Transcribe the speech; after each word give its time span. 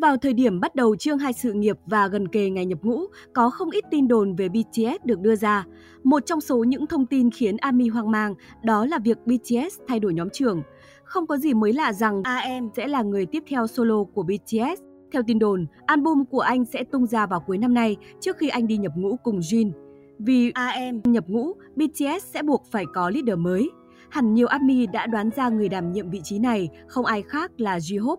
Vào 0.00 0.16
thời 0.16 0.32
điểm 0.32 0.60
bắt 0.60 0.74
đầu 0.74 0.96
chương 0.96 1.18
hai 1.18 1.32
sự 1.32 1.52
nghiệp 1.52 1.76
và 1.86 2.08
gần 2.08 2.28
kề 2.28 2.50
ngày 2.50 2.66
nhập 2.66 2.78
ngũ, 2.82 3.00
có 3.32 3.50
không 3.50 3.70
ít 3.70 3.84
tin 3.90 4.08
đồn 4.08 4.34
về 4.34 4.48
BTS 4.48 5.04
được 5.04 5.20
đưa 5.20 5.36
ra. 5.36 5.64
Một 6.04 6.26
trong 6.26 6.40
số 6.40 6.64
những 6.64 6.86
thông 6.86 7.06
tin 7.06 7.30
khiến 7.30 7.56
ARMY 7.56 7.88
hoang 7.88 8.10
mang 8.10 8.34
đó 8.64 8.86
là 8.86 8.98
việc 8.98 9.18
BTS 9.26 9.80
thay 9.88 10.00
đổi 10.00 10.14
nhóm 10.14 10.30
trưởng. 10.30 10.62
Không 11.04 11.26
có 11.26 11.36
gì 11.36 11.54
mới 11.54 11.72
lạ 11.72 11.92
rằng 11.92 12.22
AM 12.22 12.68
sẽ 12.76 12.88
là 12.88 13.02
người 13.02 13.26
tiếp 13.26 13.42
theo 13.48 13.66
solo 13.66 14.04
của 14.14 14.22
BTS. 14.22 14.82
Theo 15.12 15.22
tin 15.26 15.38
đồn, 15.38 15.66
album 15.86 16.24
của 16.24 16.40
anh 16.40 16.64
sẽ 16.64 16.84
tung 16.84 17.06
ra 17.06 17.26
vào 17.26 17.40
cuối 17.40 17.58
năm 17.58 17.74
nay 17.74 17.96
trước 18.20 18.36
khi 18.38 18.48
anh 18.48 18.66
đi 18.66 18.76
nhập 18.76 18.92
ngũ 18.96 19.16
cùng 19.16 19.38
Jin. 19.38 19.70
Vì 20.18 20.50
AM 20.50 21.00
nhập 21.04 21.24
ngũ, 21.28 21.52
BTS 21.76 22.24
sẽ 22.24 22.42
buộc 22.42 22.64
phải 22.70 22.84
có 22.94 23.10
leader 23.10 23.38
mới. 23.38 23.70
Hẳn 24.08 24.34
nhiều 24.34 24.46
ARMY 24.46 24.86
đã 24.86 25.06
đoán 25.06 25.30
ra 25.36 25.48
người 25.48 25.68
đảm 25.68 25.92
nhiệm 25.92 26.10
vị 26.10 26.20
trí 26.24 26.38
này 26.38 26.68
không 26.88 27.04
ai 27.04 27.22
khác 27.22 27.52
là 27.56 27.78
J-Hope. 27.78 28.16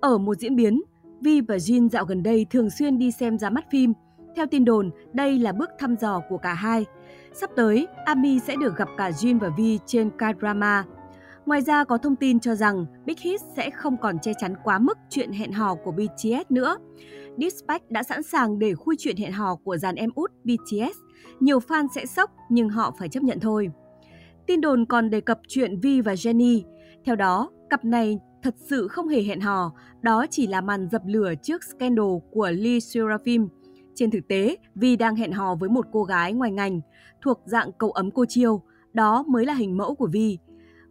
Ở 0.00 0.18
một 0.18 0.34
diễn 0.34 0.56
biến, 0.56 0.82
Vi 1.20 1.40
và 1.40 1.56
Jin 1.56 1.88
dạo 1.88 2.04
gần 2.04 2.22
đây 2.22 2.46
thường 2.50 2.70
xuyên 2.70 2.98
đi 2.98 3.10
xem 3.10 3.38
ra 3.38 3.50
mắt 3.50 3.64
phim. 3.70 3.92
Theo 4.36 4.46
tin 4.46 4.64
đồn, 4.64 4.90
đây 5.12 5.38
là 5.38 5.52
bước 5.52 5.70
thăm 5.78 5.96
dò 5.96 6.20
của 6.28 6.38
cả 6.38 6.54
hai. 6.54 6.84
Sắp 7.32 7.50
tới, 7.56 7.86
Ami 8.04 8.38
sẽ 8.38 8.56
được 8.56 8.76
gặp 8.76 8.88
cả 8.96 9.10
Jin 9.10 9.38
và 9.38 9.48
Vi 9.56 9.78
trên 9.86 10.10
K-drama. 10.18 10.82
Ngoài 11.46 11.62
ra 11.62 11.84
có 11.84 11.98
thông 11.98 12.16
tin 12.16 12.40
cho 12.40 12.54
rằng 12.54 12.86
Big 13.04 13.16
Hit 13.20 13.40
sẽ 13.56 13.70
không 13.70 13.96
còn 13.96 14.18
che 14.18 14.32
chắn 14.40 14.54
quá 14.64 14.78
mức 14.78 14.98
chuyện 15.10 15.32
hẹn 15.32 15.52
hò 15.52 15.74
của 15.74 15.92
BTS 15.92 16.50
nữa. 16.50 16.76
Dispatch 17.38 17.90
đã 17.90 18.02
sẵn 18.02 18.22
sàng 18.22 18.58
để 18.58 18.74
khui 18.74 18.96
chuyện 18.98 19.16
hẹn 19.16 19.32
hò 19.32 19.56
của 19.56 19.76
dàn 19.76 19.94
em 19.94 20.10
út 20.14 20.32
BTS. 20.44 20.98
Nhiều 21.40 21.58
fan 21.58 21.86
sẽ 21.94 22.06
sốc 22.06 22.30
nhưng 22.50 22.68
họ 22.68 22.94
phải 22.98 23.08
chấp 23.08 23.22
nhận 23.22 23.40
thôi. 23.40 23.68
Tin 24.46 24.60
đồn 24.60 24.86
còn 24.86 25.10
đề 25.10 25.20
cập 25.20 25.40
chuyện 25.48 25.80
Vi 25.80 26.00
và 26.00 26.14
Jennie. 26.14 26.62
Theo 27.04 27.16
đó, 27.16 27.50
cặp 27.70 27.84
này 27.84 28.18
thật 28.46 28.54
sự 28.58 28.88
không 28.88 29.08
hề 29.08 29.22
hẹn 29.22 29.40
hò, 29.40 29.72
đó 30.02 30.26
chỉ 30.30 30.46
là 30.46 30.60
màn 30.60 30.88
dập 30.92 31.02
lửa 31.06 31.34
trước 31.42 31.64
scandal 31.64 32.06
của 32.30 32.50
Lee 32.50 32.80
Seraphim. 32.80 33.48
Trên 33.94 34.10
thực 34.10 34.28
tế, 34.28 34.56
Vi 34.74 34.96
đang 34.96 35.16
hẹn 35.16 35.32
hò 35.32 35.54
với 35.54 35.68
một 35.68 35.86
cô 35.92 36.04
gái 36.04 36.32
ngoài 36.32 36.52
ngành, 36.52 36.80
thuộc 37.22 37.40
dạng 37.44 37.70
cậu 37.78 37.90
ấm 37.90 38.10
cô 38.10 38.24
chiêu, 38.24 38.62
đó 38.92 39.24
mới 39.28 39.46
là 39.46 39.54
hình 39.54 39.76
mẫu 39.76 39.94
của 39.94 40.08
Vi. 40.12 40.38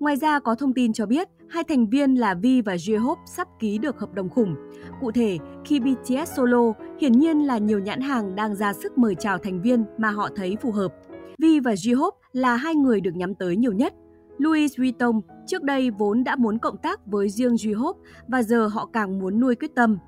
Ngoài 0.00 0.16
ra 0.16 0.38
có 0.38 0.54
thông 0.54 0.74
tin 0.74 0.92
cho 0.92 1.06
biết, 1.06 1.28
hai 1.48 1.64
thành 1.64 1.88
viên 1.88 2.14
là 2.14 2.34
Vi 2.34 2.62
và 2.62 2.74
J-Hope 2.74 3.26
sắp 3.26 3.48
ký 3.60 3.78
được 3.78 3.98
hợp 3.98 4.14
đồng 4.14 4.28
khủng. 4.28 4.54
Cụ 5.00 5.10
thể, 5.10 5.38
khi 5.64 5.80
BTS 5.80 6.32
solo, 6.36 6.72
hiển 7.00 7.12
nhiên 7.12 7.46
là 7.46 7.58
nhiều 7.58 7.78
nhãn 7.78 8.00
hàng 8.00 8.34
đang 8.34 8.54
ra 8.54 8.72
sức 8.72 8.98
mời 8.98 9.14
chào 9.14 9.38
thành 9.38 9.62
viên 9.62 9.84
mà 9.98 10.10
họ 10.10 10.28
thấy 10.36 10.56
phù 10.62 10.70
hợp. 10.70 10.94
Vi 11.38 11.60
và 11.60 11.72
J-Hope 11.72 12.16
là 12.32 12.56
hai 12.56 12.74
người 12.74 13.00
được 13.00 13.16
nhắm 13.16 13.34
tới 13.34 13.56
nhiều 13.56 13.72
nhất. 13.72 13.94
Louis 14.42 14.78
Vuitton 14.78 15.20
trước 15.46 15.62
đây 15.62 15.90
vốn 15.90 16.24
đã 16.24 16.36
muốn 16.36 16.58
cộng 16.58 16.76
tác 16.76 17.06
với 17.06 17.28
riêng 17.28 17.56
Duy 17.56 17.72
Hope 17.72 17.98
và 18.28 18.42
giờ 18.42 18.66
họ 18.66 18.88
càng 18.92 19.18
muốn 19.18 19.40
nuôi 19.40 19.54
quyết 19.54 19.74
tâm. 19.74 19.98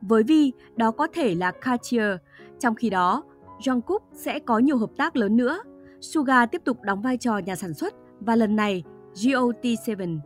Với 0.00 0.22
Vi, 0.22 0.52
đó 0.76 0.90
có 0.90 1.06
thể 1.14 1.34
là 1.34 1.52
Cartier. 1.52 2.16
Trong 2.58 2.74
khi 2.74 2.90
đó, 2.90 3.22
Jungkook 3.60 3.98
sẽ 4.12 4.38
có 4.38 4.58
nhiều 4.58 4.76
hợp 4.76 4.90
tác 4.96 5.16
lớn 5.16 5.36
nữa. 5.36 5.58
Suga 6.00 6.46
tiếp 6.46 6.62
tục 6.64 6.82
đóng 6.82 7.02
vai 7.02 7.16
trò 7.16 7.38
nhà 7.38 7.56
sản 7.56 7.74
xuất 7.74 7.94
và 8.20 8.36
lần 8.36 8.56
này 8.56 8.84
GOT7. 9.14 10.18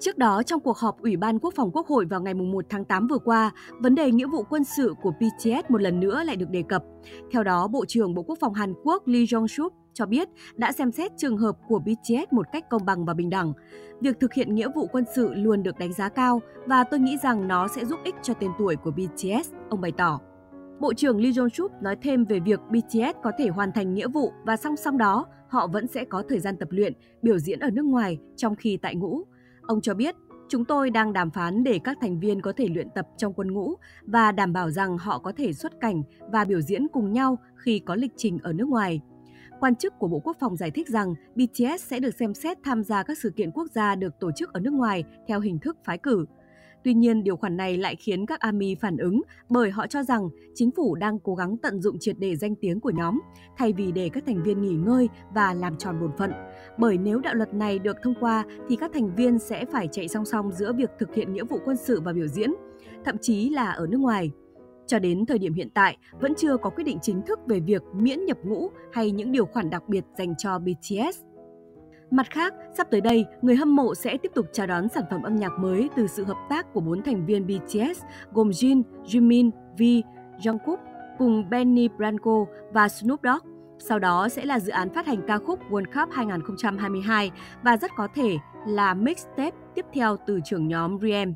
Trước 0.00 0.18
đó, 0.18 0.42
trong 0.42 0.60
cuộc 0.60 0.78
họp 0.78 1.02
Ủy 1.02 1.16
ban 1.16 1.38
Quốc 1.38 1.54
phòng 1.56 1.70
Quốc 1.72 1.86
hội 1.86 2.04
vào 2.04 2.20
ngày 2.20 2.34
1 2.34 2.64
tháng 2.68 2.84
8 2.84 3.06
vừa 3.06 3.18
qua, 3.18 3.50
vấn 3.78 3.94
đề 3.94 4.10
nghĩa 4.10 4.26
vụ 4.26 4.42
quân 4.42 4.64
sự 4.64 4.94
của 5.02 5.10
BTS 5.10 5.70
một 5.70 5.82
lần 5.82 6.00
nữa 6.00 6.22
lại 6.24 6.36
được 6.36 6.50
đề 6.50 6.62
cập. 6.68 6.84
Theo 7.32 7.42
đó, 7.42 7.68
Bộ 7.68 7.84
trưởng 7.84 8.14
Bộ 8.14 8.22
Quốc 8.22 8.38
phòng 8.40 8.54
Hàn 8.54 8.74
Quốc 8.84 9.08
Lee 9.08 9.22
Jong-suk 9.22 9.68
cho 9.94 10.06
biết 10.06 10.28
đã 10.56 10.72
xem 10.72 10.92
xét 10.92 11.12
trường 11.16 11.36
hợp 11.36 11.56
của 11.68 11.78
BTS 11.78 12.32
một 12.32 12.46
cách 12.52 12.68
công 12.70 12.84
bằng 12.84 13.04
và 13.04 13.14
bình 13.14 13.30
đẳng. 13.30 13.52
Việc 14.00 14.20
thực 14.20 14.34
hiện 14.34 14.54
nghĩa 14.54 14.68
vụ 14.74 14.86
quân 14.86 15.04
sự 15.14 15.34
luôn 15.34 15.62
được 15.62 15.78
đánh 15.78 15.92
giá 15.92 16.08
cao 16.08 16.40
và 16.66 16.84
tôi 16.84 17.00
nghĩ 17.00 17.16
rằng 17.22 17.48
nó 17.48 17.68
sẽ 17.68 17.84
giúp 17.84 17.98
ích 18.04 18.14
cho 18.22 18.34
tên 18.34 18.50
tuổi 18.58 18.76
của 18.76 18.90
BTS, 18.90 19.52
ông 19.68 19.80
bày 19.80 19.92
tỏ. 19.92 20.20
Bộ 20.80 20.94
trưởng 20.94 21.20
Lee 21.20 21.30
Jong-suk 21.30 21.68
nói 21.82 21.96
thêm 22.02 22.24
về 22.24 22.40
việc 22.40 22.60
BTS 22.70 23.16
có 23.22 23.32
thể 23.38 23.48
hoàn 23.48 23.72
thành 23.72 23.94
nghĩa 23.94 24.08
vụ 24.08 24.32
và 24.44 24.56
song 24.56 24.76
song 24.76 24.98
đó, 24.98 25.26
họ 25.48 25.66
vẫn 25.66 25.86
sẽ 25.86 26.04
có 26.04 26.22
thời 26.28 26.40
gian 26.40 26.56
tập 26.56 26.68
luyện, 26.70 26.92
biểu 27.22 27.38
diễn 27.38 27.58
ở 27.58 27.70
nước 27.70 27.84
ngoài 27.84 28.18
trong 28.36 28.56
khi 28.56 28.78
tại 28.82 28.94
ngũ. 28.94 29.24
Ông 29.62 29.80
cho 29.80 29.94
biết, 29.94 30.14
chúng 30.48 30.64
tôi 30.64 30.90
đang 30.90 31.12
đàm 31.12 31.30
phán 31.30 31.64
để 31.64 31.80
các 31.84 31.98
thành 32.00 32.20
viên 32.20 32.40
có 32.40 32.52
thể 32.56 32.68
luyện 32.68 32.88
tập 32.94 33.06
trong 33.16 33.32
quân 33.32 33.52
ngũ 33.52 33.74
và 34.02 34.32
đảm 34.32 34.52
bảo 34.52 34.70
rằng 34.70 34.98
họ 34.98 35.18
có 35.18 35.32
thể 35.36 35.52
xuất 35.52 35.80
cảnh 35.80 36.02
và 36.32 36.44
biểu 36.44 36.60
diễn 36.60 36.88
cùng 36.88 37.12
nhau 37.12 37.38
khi 37.56 37.78
có 37.78 37.94
lịch 37.94 38.12
trình 38.16 38.38
ở 38.42 38.52
nước 38.52 38.68
ngoài. 38.68 39.00
Quan 39.60 39.76
chức 39.76 39.98
của 39.98 40.08
Bộ 40.08 40.18
Quốc 40.18 40.36
phòng 40.40 40.56
giải 40.56 40.70
thích 40.70 40.88
rằng 40.88 41.14
BTS 41.34 41.84
sẽ 41.84 42.00
được 42.00 42.14
xem 42.14 42.34
xét 42.34 42.58
tham 42.64 42.84
gia 42.84 43.02
các 43.02 43.18
sự 43.18 43.30
kiện 43.36 43.50
quốc 43.50 43.70
gia 43.74 43.94
được 43.94 44.14
tổ 44.20 44.30
chức 44.36 44.52
ở 44.52 44.60
nước 44.60 44.72
ngoài 44.72 45.04
theo 45.28 45.40
hình 45.40 45.58
thức 45.58 45.76
phái 45.84 45.98
cử. 45.98 46.26
Tuy 46.84 46.94
nhiên, 46.94 47.24
điều 47.24 47.36
khoản 47.36 47.56
này 47.56 47.76
lại 47.76 47.96
khiến 47.96 48.26
các 48.26 48.40
ARMY 48.40 48.74
phản 48.74 48.96
ứng 48.96 49.22
bởi 49.48 49.70
họ 49.70 49.86
cho 49.86 50.02
rằng 50.02 50.28
chính 50.54 50.70
phủ 50.70 50.94
đang 50.94 51.18
cố 51.18 51.34
gắng 51.34 51.56
tận 51.56 51.80
dụng 51.80 51.96
triệt 52.00 52.16
để 52.18 52.36
danh 52.36 52.54
tiếng 52.54 52.80
của 52.80 52.90
nhóm, 52.90 53.20
thay 53.56 53.72
vì 53.72 53.92
để 53.92 54.08
các 54.12 54.24
thành 54.26 54.42
viên 54.42 54.62
nghỉ 54.62 54.74
ngơi 54.74 55.08
và 55.34 55.54
làm 55.54 55.76
tròn 55.76 56.00
bổn 56.00 56.10
phận. 56.18 56.32
Bởi 56.78 56.98
nếu 56.98 57.20
đạo 57.20 57.34
luật 57.34 57.54
này 57.54 57.78
được 57.78 57.96
thông 58.02 58.14
qua 58.20 58.44
thì 58.68 58.76
các 58.76 58.90
thành 58.94 59.14
viên 59.14 59.38
sẽ 59.38 59.64
phải 59.64 59.88
chạy 59.92 60.08
song 60.08 60.24
song 60.24 60.52
giữa 60.52 60.72
việc 60.72 60.90
thực 60.98 61.14
hiện 61.14 61.32
nghĩa 61.32 61.44
vụ 61.44 61.58
quân 61.64 61.76
sự 61.76 62.00
và 62.00 62.12
biểu 62.12 62.26
diễn, 62.26 62.50
thậm 63.04 63.16
chí 63.20 63.50
là 63.50 63.70
ở 63.70 63.86
nước 63.86 63.98
ngoài. 63.98 64.30
Cho 64.86 64.98
đến 64.98 65.26
thời 65.26 65.38
điểm 65.38 65.54
hiện 65.54 65.68
tại, 65.74 65.96
vẫn 66.20 66.34
chưa 66.34 66.56
có 66.56 66.70
quyết 66.70 66.84
định 66.84 66.98
chính 67.02 67.22
thức 67.22 67.38
về 67.46 67.60
việc 67.60 67.82
miễn 67.94 68.24
nhập 68.24 68.38
ngũ 68.44 68.68
hay 68.92 69.10
những 69.10 69.32
điều 69.32 69.46
khoản 69.46 69.70
đặc 69.70 69.88
biệt 69.88 70.04
dành 70.18 70.34
cho 70.38 70.58
BTS. 70.58 71.29
Mặt 72.10 72.26
khác, 72.30 72.54
sắp 72.76 72.86
tới 72.90 73.00
đây, 73.00 73.26
người 73.42 73.56
hâm 73.56 73.76
mộ 73.76 73.94
sẽ 73.94 74.16
tiếp 74.16 74.32
tục 74.34 74.46
chào 74.52 74.66
đón 74.66 74.88
sản 74.88 75.04
phẩm 75.10 75.22
âm 75.22 75.36
nhạc 75.36 75.58
mới 75.58 75.88
từ 75.96 76.06
sự 76.06 76.24
hợp 76.24 76.36
tác 76.48 76.72
của 76.72 76.80
bốn 76.80 77.02
thành 77.02 77.26
viên 77.26 77.46
BTS 77.46 78.04
gồm 78.32 78.50
Jin, 78.50 78.82
Jimin, 79.04 79.50
V, 79.78 79.82
Jungkook 80.42 80.76
cùng 81.18 81.50
Benny 81.50 81.88
Blanco 81.88 82.44
và 82.72 82.88
Snoop 82.88 83.20
Dogg. 83.22 83.50
Sau 83.78 83.98
đó 83.98 84.28
sẽ 84.28 84.44
là 84.44 84.60
dự 84.60 84.72
án 84.72 84.90
phát 84.90 85.06
hành 85.06 85.22
ca 85.26 85.38
khúc 85.38 85.58
World 85.70 85.84
Cup 85.84 86.14
2022 86.14 87.30
và 87.62 87.76
rất 87.76 87.90
có 87.96 88.08
thể 88.14 88.36
là 88.66 88.94
mixtape 88.94 89.56
tiếp 89.74 89.86
theo 89.92 90.16
từ 90.26 90.40
trưởng 90.44 90.68
nhóm 90.68 90.98
Riem. 91.02 91.34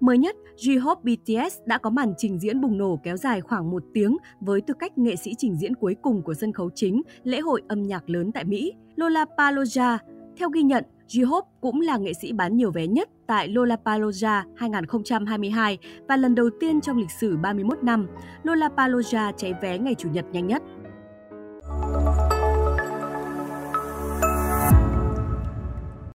Mới 0.00 0.18
nhất, 0.18 0.36
J-Hope 0.56 0.96
BTS 1.02 1.58
đã 1.66 1.78
có 1.78 1.90
màn 1.90 2.14
trình 2.18 2.38
diễn 2.38 2.60
bùng 2.60 2.78
nổ 2.78 3.00
kéo 3.02 3.16
dài 3.16 3.40
khoảng 3.40 3.70
một 3.70 3.82
tiếng 3.94 4.16
với 4.40 4.60
tư 4.60 4.74
cách 4.78 4.98
nghệ 4.98 5.16
sĩ 5.16 5.34
trình 5.38 5.56
diễn 5.56 5.74
cuối 5.74 5.96
cùng 6.02 6.22
của 6.22 6.34
sân 6.34 6.52
khấu 6.52 6.70
chính 6.74 7.02
lễ 7.22 7.40
hội 7.40 7.62
âm 7.68 7.82
nhạc 7.82 8.10
lớn 8.10 8.32
tại 8.32 8.44
Mỹ, 8.44 8.72
Lollapalooza. 8.96 9.98
Theo 10.36 10.48
ghi 10.50 10.62
nhận, 10.62 10.84
J-Hope 11.08 11.42
cũng 11.60 11.80
là 11.80 11.96
nghệ 11.96 12.12
sĩ 12.12 12.32
bán 12.32 12.56
nhiều 12.56 12.70
vé 12.70 12.86
nhất 12.86 13.08
tại 13.26 13.48
Lollapalooza 13.48 14.42
2022 14.56 15.78
và 16.08 16.16
lần 16.16 16.34
đầu 16.34 16.50
tiên 16.60 16.80
trong 16.80 16.98
lịch 16.98 17.10
sử 17.20 17.36
31 17.36 17.82
năm, 17.82 18.06
Lollapalooza 18.42 19.32
cháy 19.36 19.54
vé 19.62 19.78
ngày 19.78 19.94
Chủ 19.94 20.08
nhật 20.12 20.24
nhanh 20.32 20.46
nhất. 20.46 20.62